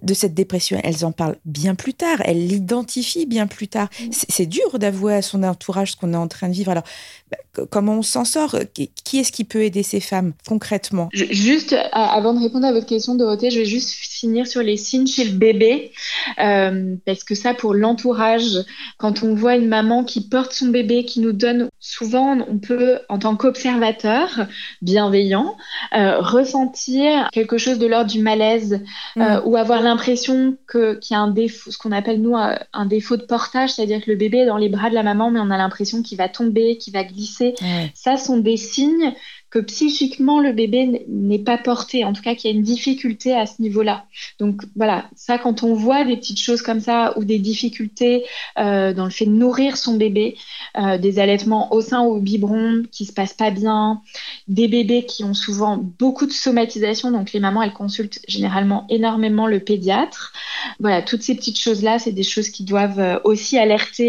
[0.02, 3.90] de cette dépression, elles en parlent bien plus tard, elles l'identifient bien plus tard.
[4.02, 4.10] Mm.
[4.12, 6.72] C'est dur d'avouer à son entourage ce qu'on est en train de vivre.
[6.72, 6.84] Alors,
[7.32, 7.38] bah,
[7.70, 8.56] comment on s'en sort?
[8.74, 11.10] Qui est-ce qui peut aider ces femmes concrètement?
[11.14, 15.08] Juste, avant de répondre à votre question, Dorothée, je vais juste finir sur les signes
[15.08, 15.92] chez le bébé.
[16.40, 18.64] Euh, parce que ça, pour l'entourage,
[18.98, 23.00] quand on voit une maman qui porte son bébé, qui nous donne, souvent, on peut,
[23.10, 24.48] en tant qu'observateur, observateur
[24.84, 25.58] bienveillant,
[25.96, 28.82] euh, ressentir quelque chose de l'ordre du malaise
[29.18, 29.42] euh, mm.
[29.46, 33.24] ou avoir l'impression qu'il y a un défaut, ce qu'on appelle nous un défaut de
[33.24, 35.58] portage, c'est-à-dire que le bébé est dans les bras de la maman, mais on a
[35.58, 37.56] l'impression qu'il va tomber, qu'il va glisser.
[37.96, 39.14] Ça sont des signes
[39.50, 43.34] que psychiquement le bébé n'est pas porté, en tout cas qu'il y a une difficulté
[43.34, 44.06] à ce niveau-là.
[44.40, 48.26] Donc voilà, ça quand on voit des petites choses comme ça ou des difficultés
[48.60, 50.38] euh, dans le fait de nourrir son bébé,
[50.78, 54.02] euh, des allaitements au sein ou au biberon qui se passent pas bien,
[54.48, 59.48] des bébés qui ont souvent beaucoup de somatisation, donc les mamans elles consultent généralement énormément
[59.48, 60.32] le pédiatre.
[60.80, 64.00] Voilà, toutes ces petites choses-là, c'est des choses qui doivent euh, aussi alerter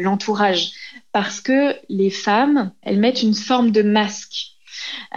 [0.00, 0.72] l'entourage
[1.12, 4.53] parce que les femmes, elles mettent une forme de masque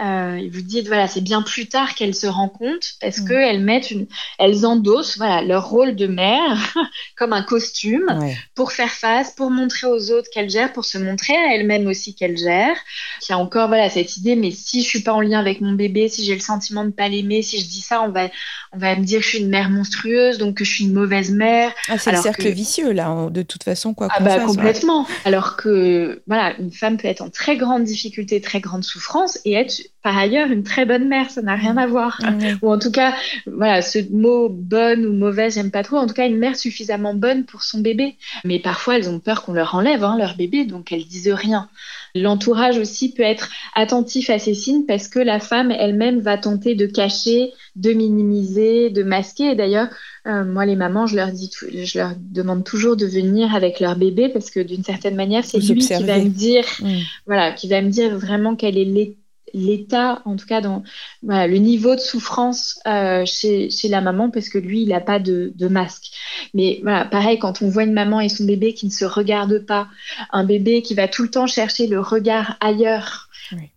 [0.02, 3.28] euh, vous dites voilà, c'est bien plus tard qu'elles se rendent compte parce mm.
[3.28, 4.06] qu'elles mettent une,
[4.38, 6.74] elles endossent voilà leur rôle de mère
[7.16, 8.06] comme un costume
[8.54, 12.14] pour faire face, pour montrer aux autres qu'elles gèrent, pour se montrer à elles-mêmes aussi
[12.14, 12.76] qu'elles gèrent.
[13.22, 15.60] Il y a encore voilà cette idée, mais si je suis pas en lien avec
[15.60, 18.28] mon bébé, si j'ai le sentiment de pas l'aimer, si je dis ça, on va
[18.72, 20.92] on va me dire que je suis une mère monstrueuse, donc que je suis une
[20.92, 21.72] mauvaise mère.
[21.88, 24.08] Ah, c'est le cercle vicieux là, de toute façon quoi.
[24.10, 25.06] Ah bah complètement.
[25.24, 29.56] Alors que voilà, une femme peut être en très grande difficulté, très grande souffrance et
[29.58, 32.20] être par ailleurs une très bonne mère, ça n'a rien à voir.
[32.62, 33.14] Ou en tout cas,
[33.46, 35.96] voilà, ce mot bonne ou mauvaise, j'aime pas trop.
[35.96, 38.16] En tout cas, une mère suffisamment bonne pour son bébé.
[38.44, 41.68] Mais parfois, elles ont peur qu'on leur enlève hein, leur bébé, donc elles disent rien.
[42.14, 46.74] L'entourage aussi peut être attentif à ces signes parce que la femme elle-même va tenter
[46.74, 49.54] de cacher, de minimiser, de masquer.
[49.54, 49.88] D'ailleurs,
[50.26, 53.96] euh, moi, les mamans, je leur dis, je leur demande toujours de venir avec leur
[53.96, 56.98] bébé parce que d'une certaine manière, c'est lui qui va me dire, mm.
[57.26, 59.17] voilà, qui va me dire vraiment quel est l'état
[59.54, 60.82] l'état, en tout cas dans
[61.22, 65.52] le niveau de souffrance euh, chez, la maman, parce que lui, il n'a pas de,
[65.68, 66.12] masque.
[66.54, 69.64] Mais voilà, pareil, quand on voit une maman et son bébé qui ne se regardent
[69.66, 69.88] pas,
[70.32, 73.28] un bébé qui va tout le temps chercher le regard ailleurs,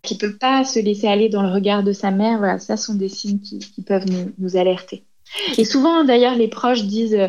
[0.02, 2.76] qui ne peut pas se laisser aller dans le regard de sa mère, voilà, ça
[2.76, 4.06] sont des signes qui, peuvent
[4.38, 5.04] nous alerter.
[5.58, 7.28] Et souvent, d'ailleurs, les proches disent euh,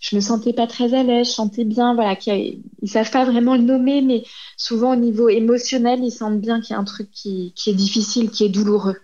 [0.00, 3.56] Je me sentais pas très à l'aise, je sentais bien, voilà, ne savent pas vraiment
[3.56, 4.24] le nommer, mais
[4.56, 8.30] souvent au niveau émotionnel, ils sentent bien qu'il y a un truc qui, est difficile,
[8.30, 8.96] qui est douloureux.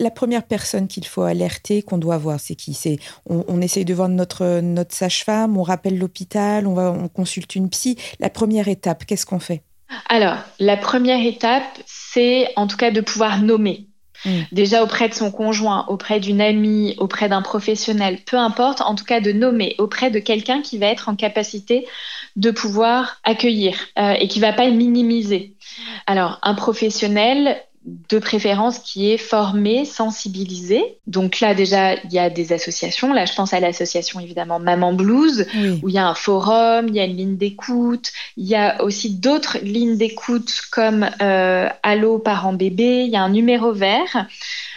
[0.00, 2.74] la première personne qu'il faut alerter, qu'on doit voir, c'est qui?
[2.74, 7.70] C'est on, essaye de voir notre notre sage-femme, on rappelle l'hôpital, on on consulte une
[7.70, 7.96] psy.
[8.20, 9.62] La première étape, qu'est-ce qu'on fait?
[10.08, 13.86] Alors, la première étape, c'est en tout cas de pouvoir nommer.
[14.24, 14.40] Mm.
[14.52, 19.04] Déjà auprès de son conjoint, auprès d'une amie, auprès d'un professionnel, peu importe, en tout
[19.04, 21.86] cas de nommer auprès de quelqu'un qui va être en capacité
[22.36, 25.54] de pouvoir accueillir euh, et qui va pas le minimiser.
[26.06, 27.56] Alors, un professionnel,
[28.08, 30.98] de préférence qui est formé, sensibilisé.
[31.06, 33.12] Donc là déjà, il y a des associations.
[33.12, 35.46] Là, je pense à l'association évidemment Maman Blues,
[35.82, 38.12] où il y a un forum, il y a une ligne d'écoute.
[38.36, 43.04] Il y a aussi d'autres lignes d'écoute comme euh, Allo parents bébé.
[43.04, 44.26] Il y a un numéro vert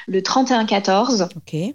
[0.08, 1.30] le 3114.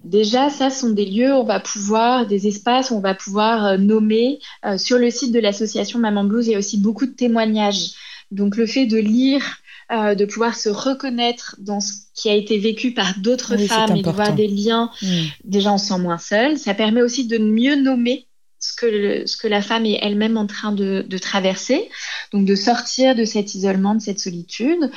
[0.04, 3.64] Déjà, ça sont des lieux où on va pouvoir, des espaces où on va pouvoir
[3.64, 4.40] euh, nommer.
[4.64, 7.92] Euh, sur le site de l'association Maman Blues, il y a aussi beaucoup de témoignages.
[8.30, 9.58] Donc le fait de lire
[9.92, 14.02] euh, de pouvoir se reconnaître dans ce qui a été vécu par d'autres femmes et
[14.02, 15.06] de voir des liens, mm.
[15.44, 16.58] déjà on se sent moins seul.
[16.58, 18.25] Ça permet aussi de mieux nommer
[18.66, 21.88] ce que, la femme est elle-même en train de, traverser,
[22.32, 24.90] donc de sortir de cet isolement, de cette solitude.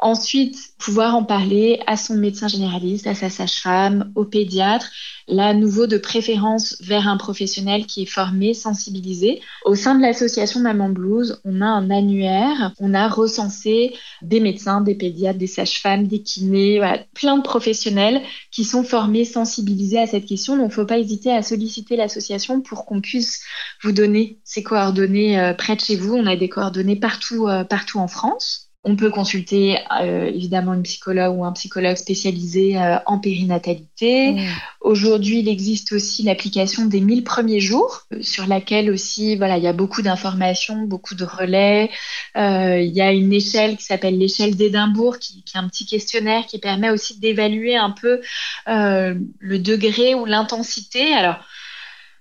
[0.00, 4.90] Ensuite, pouvoir en parler à son médecin généraliste, à sa sage-femme, au pédiatre,
[5.28, 9.40] là, à nouveau de préférence vers un professionnel qui est formé, sensibilisé.
[9.64, 14.80] Au sein de l'association Maman Blues, on a un annuaire, on a recensé des médecins,
[14.80, 16.80] des pédiatres, des sages-femmes, des kinés,
[17.14, 20.56] plein de professionnels qui sont formés, sensibilisés à cette question.
[20.56, 23.42] Donc, il ne faut pas hésiter à solliciter l'association pour qu'on puisse
[23.82, 26.14] vous donner ces coordonnées euh, près de chez vous.
[26.14, 28.66] On a des coordonnées partout, euh, partout en France.
[28.88, 34.34] On peut consulter euh, évidemment une psychologue ou un psychologue spécialisé euh, en périnatalité.
[34.34, 34.44] Mm.
[34.80, 39.64] Aujourd'hui, il existe aussi l'application des 1000 premiers jours, euh, sur laquelle aussi, voilà, il
[39.64, 41.90] y a beaucoup d'informations, beaucoup de relais.
[42.36, 46.46] il y a une échelle qui s'appelle l'échelle d'Édimbourg, qui, qui, est un petit questionnaire
[46.46, 48.20] qui permet aussi d'évaluer un peu
[48.68, 51.12] le degré ou l'intensité.
[51.12, 51.40] Alors,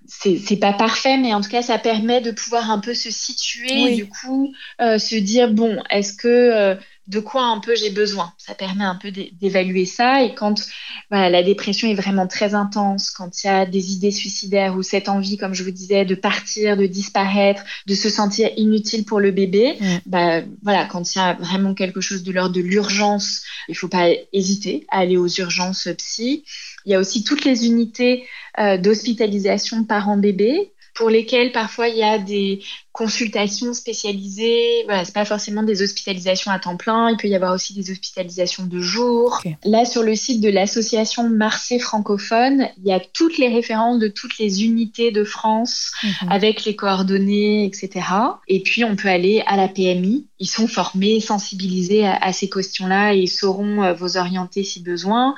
[0.07, 3.95] c'est pas parfait, mais en tout cas, ça permet de pouvoir un peu se situer,
[3.95, 6.75] du coup, euh, se dire bon, est-ce que euh,
[7.07, 8.33] de quoi un peu j'ai besoin?
[8.37, 10.23] Ça permet un peu d'évaluer ça.
[10.23, 10.67] Et quand
[11.11, 14.83] voilà, la dépression est vraiment très intense, quand il y a des idées suicidaires ou
[14.83, 19.19] cette envie, comme je vous disais, de partir, de disparaître, de se sentir inutile pour
[19.19, 23.43] le bébé, bah, voilà, quand il y a vraiment quelque chose de l'ordre de l'urgence,
[23.69, 26.43] il faut pas hésiter à aller aux urgences psy.
[26.85, 28.27] Il y a aussi toutes les unités
[28.59, 32.61] euh, d'hospitalisation parents-bébés pour lesquelles parfois il y a des
[32.95, 34.83] consultations spécialisées.
[34.85, 37.09] Voilà, c'est pas forcément des hospitalisations à temps plein.
[37.09, 39.41] Il peut y avoir aussi des hospitalisations de jour.
[39.65, 44.07] Là, sur le site de l'association Marseille francophone, il y a toutes les références de
[44.07, 46.31] toutes les unités de France mhm.
[46.31, 48.07] avec les coordonnées, etc.
[48.47, 50.27] Et puis, on peut aller à la PMI.
[50.39, 55.35] Ils sont formés, sensibilisés à, ces questions-là et ils sauront euh, vous orienter si besoin.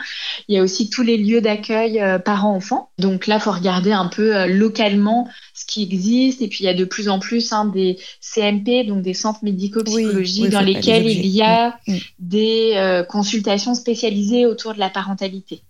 [0.48, 2.92] Il y a aussi tous les lieux d'accueil euh, parents-enfants.
[3.00, 6.42] Donc là, faut regarder un peu euh, localement ce qui existe.
[6.44, 9.40] Et puis, il y a de plus en plus hein, des CMP, donc des centres
[9.44, 12.00] médico-psychologiques, dans lesquels il y a mm, mm.
[12.20, 15.62] des euh, consultations spécialisées autour de la parentalité.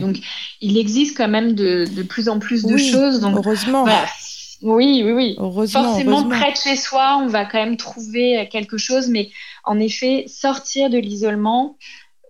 [0.00, 0.16] Donc,
[0.60, 3.20] il existe quand même de, plus en plus de choses.
[3.20, 3.86] Donc, heureusement.
[4.62, 5.68] Oui, oui, oui.
[5.68, 9.30] Forcément, près de chez soi, on va quand même trouver quelque chose, mais
[9.64, 11.76] en effet, sortir de l'isolement,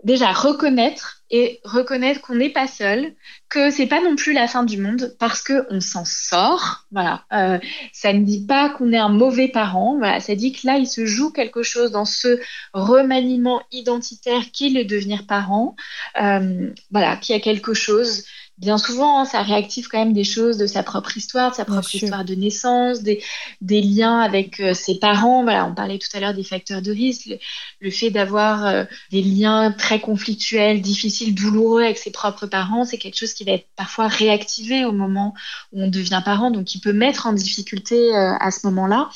[0.04, 3.14] déjà reconnaître et reconnaître qu'on n'est pas seul,
[3.48, 6.86] que c'est pas non plus la fin du monde parce que on s'en sort.
[6.90, 7.58] Voilà, euh,
[7.92, 9.96] ça ne dit pas qu'on est un mauvais parent.
[9.98, 12.40] Voilà, ça dit que là il se joue quelque chose dans ce
[12.72, 15.76] remaniement identitaire qu'est le devenir parent.
[16.20, 18.24] Euh, voilà, qu'il y a quelque chose
[18.60, 21.64] bien souvent, hein, ça réactive quand même des choses de sa propre histoire, de sa
[21.64, 23.22] propre histoire de naissance, des,
[23.62, 25.42] des liens avec euh, ses parents.
[25.42, 27.30] Voilà, on parlait tout à l'heure des facteurs de risque,
[27.80, 32.98] le, fait d'avoir euh, des liens très conflictuels, difficiles, douloureux avec ses propres parents, c'est
[32.98, 35.34] quelque chose qui va être parfois réactivé au moment
[35.72, 39.08] où on devient parent, donc qui peut mettre en difficulté euh, à ce moment-là.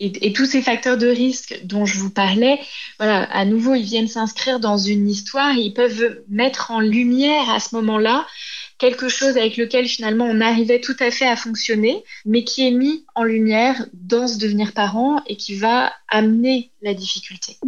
[0.00, 2.58] Et, tous ces facteurs de risque dont je vous parlais,
[2.98, 7.74] à nouveau, ils viennent s'inscrire dans une histoire ils peuvent mettre en lumière à ce
[7.76, 8.26] moment-là
[8.78, 12.70] quelque chose avec lequel finalement on arrivait tout à fait à fonctionner, mais qui est
[12.70, 17.58] mis en lumière dans ce devenir parent et qui va amener la difficulté.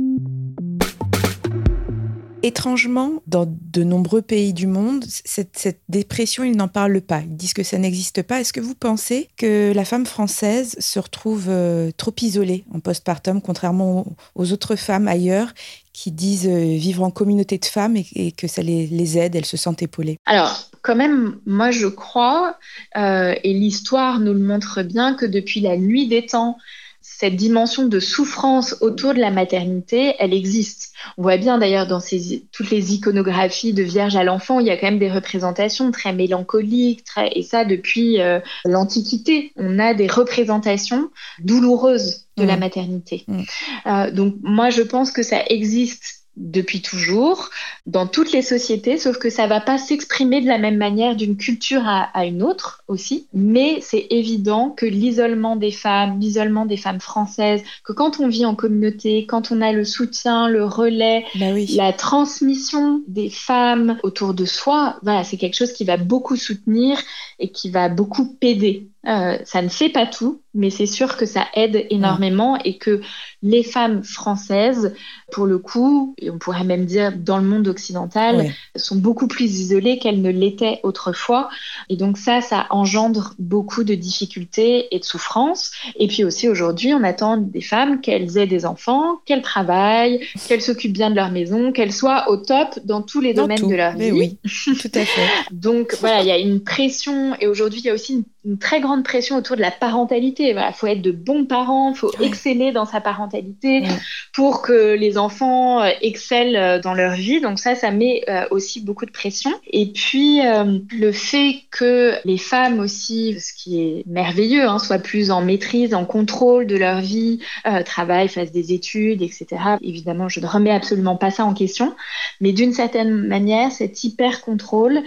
[2.45, 7.21] Étrangement, dans de nombreux pays du monde, cette, dépression, ils n'en parlent pas.
[7.21, 8.41] Ils disent que ça n'existe pas.
[8.41, 13.41] Est-ce que vous pensez que la femme française se retrouve euh, trop isolée en postpartum,
[13.41, 15.53] contrairement aux, autres femmes ailleurs
[15.93, 19.57] qui disent euh, vivre en communauté de femmes et, que ça les, aide, elles se
[19.57, 20.19] sentent épaulées?
[20.27, 22.59] Alors, quand même, moi je crois,
[22.97, 26.57] euh, et l'histoire nous le montre bien, que depuis la nuit des temps,
[27.03, 30.93] cette dimension de souffrance autour de la maternité, elle existe.
[31.19, 34.71] On voit bien d'ailleurs dans ces, toutes les iconographies de Vierge à l'enfant, il y
[34.71, 39.53] a quand même des représentations très mélancoliques, très, et ça depuis euh, l'Antiquité.
[39.57, 41.11] On a des représentations
[41.41, 42.61] douloureuses de la mmh.
[42.61, 43.25] maternité.
[43.27, 43.43] Mmh.
[43.87, 47.51] Euh, donc moi, je pense que ça existe depuis toujours
[47.87, 51.37] dans toutes les sociétés, sauf que ça va pas s'exprimer de la même manière d'une
[51.37, 53.27] culture à, une autre aussi.
[53.35, 58.47] Mais c'est évident que l'isolement des femmes, l'isolement des femmes françaises, que quand on vit
[58.47, 64.33] en communauté, quand on a le soutien, le relais, bah la transmission des femmes autour
[64.35, 66.99] de soi, voilà, c'est quelque chose qui va beaucoup soutenir
[67.39, 68.92] et qui va beaucoup aider.
[69.07, 73.01] Euh, ça ne fait pas tout, mais c'est sûr que ça aide énormément et que
[73.43, 74.95] les femmes françaises,
[75.33, 79.59] pour le coup, et on pourrait même dire dans le monde occidental, sont beaucoup plus
[79.59, 81.49] isolées qu'elles ne l'étaient autrefois.
[81.89, 85.73] Et donc ça, ça engendre beaucoup de difficultés et de souffrances.
[85.97, 90.63] Et puis aussi aujourd'hui, on attend des femmes qu'elles aient des enfants, qu'elles travaillent, qu'elles
[90.63, 93.97] s'occupent bien de leur maison, qu'elles soient au top dans tous les domaines de leur
[93.97, 94.13] vie.
[94.13, 94.39] Oui,
[94.81, 95.29] tout à fait.
[95.51, 98.59] donc voilà, il y a une pression et aujourd'hui, il y a aussi une une
[98.59, 100.51] très grande pression autour de la parentalité.
[100.51, 103.85] Il faut être de bons parents, il faut exceller dans sa parentalité
[104.33, 107.41] pour que les enfants euh, excellent euh, dans leur vie.
[107.41, 109.53] Donc ça, ça met euh, aussi beaucoup de pression.
[109.71, 115.31] Et puis, le fait que les femmes aussi, ce qui est merveilleux, hein, soient plus
[115.31, 117.41] en maîtrise, en contrôle de leur vie,
[117.85, 119.47] travaillent, fassent des études, etc.
[119.83, 121.95] Évidemment, je ne remets absolument pas ça en question.
[122.41, 125.03] Mais d'une certaine manière, cet hyper-contrôle,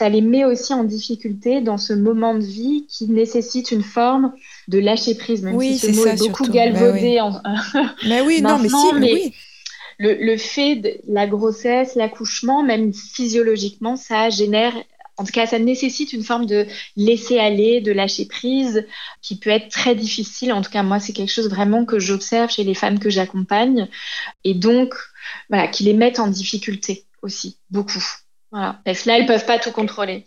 [0.00, 4.32] ça les met aussi en difficulté dans ce moment de vie qui nécessite une forme
[4.66, 7.20] de lâcher prise, même oui, si ce mot est beaucoup galvaudé.
[8.08, 9.34] mais oui, non, mais si, mais oui.
[9.98, 14.72] Le, le, fait de la grossesse, l'accouchement, même physiologiquement, ça génère
[15.18, 18.86] en tout cas, ça nécessite une forme de laisser aller, de lâcher prise,
[19.20, 20.50] qui peut être très difficile.
[20.54, 23.86] En tout cas, moi, c'est quelque chose vraiment que j'observe chez les femmes que j'accompagne,
[24.44, 24.94] et donc,
[25.50, 28.02] voilà, qui les mettent en difficulté aussi, beaucoup.
[28.50, 28.80] Voilà.
[28.84, 30.26] Parce que là, elles peuvent pas tout contrôler.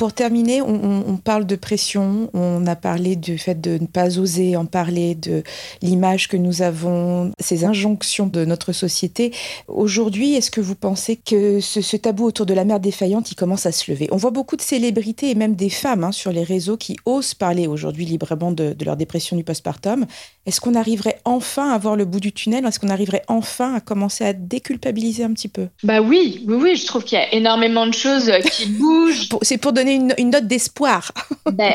[0.00, 4.56] pour terminer, on, parle de pression, on a parlé du fait de ne pas oser
[4.56, 5.42] en parler, de
[5.82, 9.30] l'image que nous avons, ces injonctions de notre société.
[9.68, 13.66] Aujourd'hui, est-ce que vous pensez que ce, tabou autour de la mère défaillante, il commence
[13.66, 14.08] à se lever?
[14.10, 17.34] On voit beaucoup de célébrités et même des femmes hein, sur les réseaux qui osent
[17.34, 20.06] parler aujourd'hui librement de, de leur dépression du postpartum.
[20.46, 23.80] Est-ce qu'on arriverait enfin à voir le bout du tunnel Est-ce qu'on arriverait enfin à
[23.80, 25.68] commencer à déculpabiliser un petit peu?
[25.82, 29.28] Bah oui, oui, oui, je trouve qu'il y a énormément de choses qui bougent.
[29.42, 31.12] C'est pour donner une, note d'espoir.
[31.44, 31.74] bah,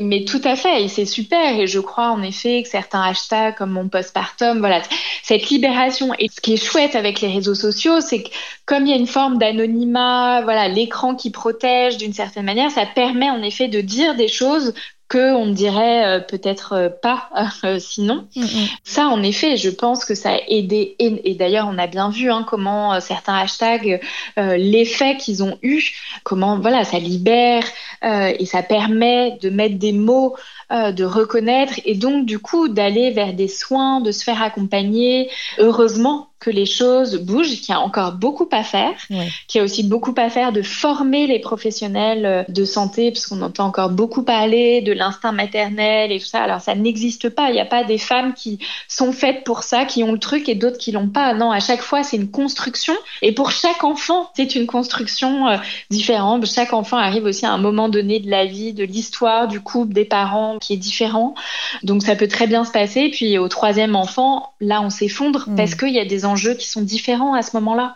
[0.00, 1.58] mais tout à fait, et c'est super.
[1.58, 4.80] Et je crois en effet que certains hashtags comme mon postpartum, voilà,
[5.24, 6.12] cette libération.
[6.20, 8.30] Et ce qui est chouette avec les réseaux sociaux, c'est que
[8.64, 12.86] comme il y a une forme d'anonymat, voilà, l'écran qui protège d'une certaine manière, ça
[12.86, 14.72] permet en effet de dire des choses
[15.14, 17.30] que on ne dirait euh, peut-être euh, pas
[17.64, 18.26] euh, sinon.
[18.34, 18.66] Mm, mm.
[18.82, 20.96] Ça, en effet, je pense que ça a aidé.
[20.98, 24.00] Et, d'ailleurs, on a bien vu hein, comment certains hashtags,
[24.36, 25.82] l'effet qu'ils ont eu,
[26.22, 27.64] comment voilà, ça libère
[28.02, 30.36] et ça permet de mettre des mots
[30.70, 35.30] de reconnaître et donc du coup d'aller vers des soins, de se faire accompagner.
[35.58, 39.64] Heureusement que les choses bougent, qu'il y a encore beaucoup à faire, qu'il y a
[39.64, 44.22] aussi beaucoup à faire de former les professionnels de santé, parce qu'on entend encore beaucoup
[44.22, 46.42] parler de l'instinct maternel et tout ça.
[46.42, 49.86] Alors ça n'existe pas, il n'y a pas des femmes qui sont faites pour ça,
[49.86, 51.32] qui ont le truc et d'autres qui l'ont pas.
[51.32, 55.56] Non, à chaque fois c'est une construction et pour chaque enfant c'est une construction euh,
[55.90, 56.44] différente.
[56.44, 59.94] Chaque enfant arrive aussi à un moment donné de la vie, de l'histoire, du couple,
[59.94, 61.34] des parents qui est différent.
[61.82, 63.08] Donc ça peut très bien se passer.
[63.08, 65.56] Puis au troisième enfant, là on s'effondre mm.
[65.56, 67.94] parce qu'il y a des enjeux qui sont différents à ce moment-là.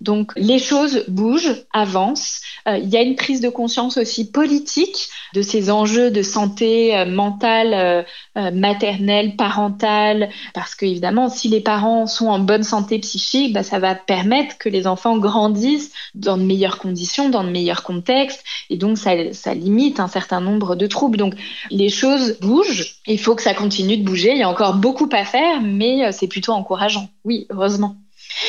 [0.00, 2.40] Donc les choses bougent, avancent.
[2.68, 6.96] Euh, il y a une prise de conscience aussi politique de ces enjeux de santé
[6.96, 13.52] euh, mentale, euh, maternelle, parentale, parce qu'évidemment, si les parents sont en bonne santé psychique,
[13.52, 17.82] bah, ça va permettre que les enfants grandissent dans de meilleures conditions, dans de meilleurs
[17.82, 21.18] contextes, et donc ça, ça limite un certain nombre de troubles.
[21.18, 21.34] Donc
[21.70, 25.08] les choses bougent, il faut que ça continue de bouger, il y a encore beaucoup
[25.12, 27.75] à faire, mais c'est plutôt encourageant, oui, heureusement.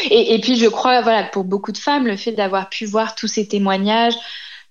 [0.09, 3.27] Et, puis je crois, voilà, pour beaucoup de femmes, le fait d'avoir pu voir tous
[3.27, 4.15] ces témoignages,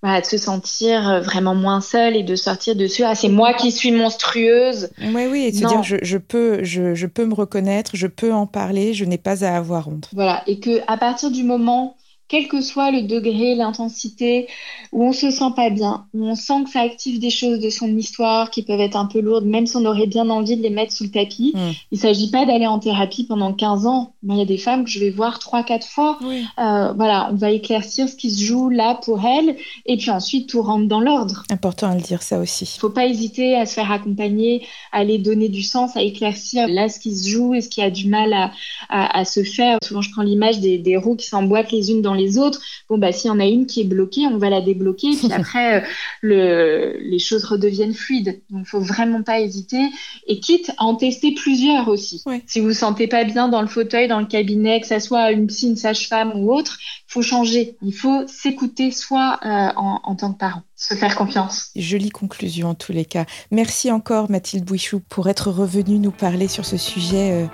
[0.03, 3.03] de se sentir euh, vraiment moins seule et de sortir dessus.
[3.03, 4.89] Ah, c'est moi qui suis monstrueuse.
[5.01, 8.31] Oui, oui, et de se dire je, peux, je, je, peux me reconnaître, je peux
[8.31, 10.09] en parler, je n'ai pas à avoir honte.
[10.13, 14.47] Voilà, et que à partir du moment quel que soit le degré, l'intensité,
[14.91, 17.69] où on se sent pas bien, où on sent que ça active des choses de
[17.69, 20.61] son histoire qui peuvent être un peu lourdes, même si on aurait bien envie de
[20.61, 21.53] les mettre sous le tapis.
[21.55, 21.73] Il mm.
[21.91, 24.13] Il s'agit pas d'aller en thérapie pendant 15 ans.
[24.27, 26.19] il y a des femmes que je vais voir 3-4 fois.
[26.21, 30.49] Euh, voilà, on va éclaircir ce qui se joue là pour elles, et puis ensuite
[30.49, 31.43] tout rentre dans l'ordre.
[31.49, 32.71] Important à le dire, ça aussi.
[32.75, 36.67] Il faut pas hésiter à se faire accompagner, à aller donner du sens, à éclaircir
[36.67, 38.51] là ce qui se joue et ce qui a du mal à,
[38.89, 39.77] à, se faire.
[39.83, 42.61] Souvent, je prends l'image des, des roues qui s'emboîtent les unes dans les autres.
[42.89, 45.11] Bon, bah, s'il y en a une qui est bloquée, on va la débloquer.
[45.11, 45.85] Puis après, euh,
[46.21, 48.41] le, les choses redeviennent fluides.
[48.49, 49.81] Donc, il faut vraiment pas hésiter.
[50.27, 52.23] Et quitte à en tester plusieurs aussi.
[52.45, 55.31] Si vous vous sentez pas bien dans le fauteuil, dans le cabinet, que ça soit
[55.31, 56.77] une psy, une sage-femme ou autre,
[57.07, 57.77] faut changer.
[57.81, 61.71] Il faut s'écouter soi euh, en, tant que parent se faire confiance.
[61.75, 63.25] Jolie conclusion en tous les cas.
[63.49, 67.47] Merci encore Mathilde Bouichou pour être revenue nous parler sur ce sujet euh,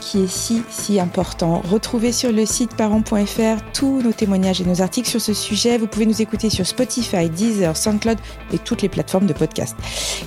[0.00, 1.62] qui est si si important.
[1.70, 5.78] Retrouvez sur le site parents.fr tous nos témoignages et nos articles sur ce sujet.
[5.78, 8.18] Vous pouvez nous écouter sur Spotify, Deezer, SoundCloud
[8.52, 9.76] et toutes les plateformes de podcast.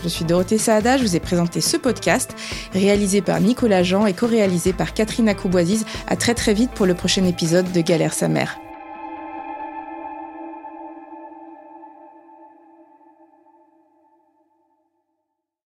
[0.03, 2.35] Je suis Dorothée Saada, je vous ai présenté ce podcast
[2.71, 5.85] réalisé par Nicolas Jean et co-réalisé par Catherine Acouboisiz.
[6.07, 8.57] À très très vite pour le prochain épisode de Galère sa mère.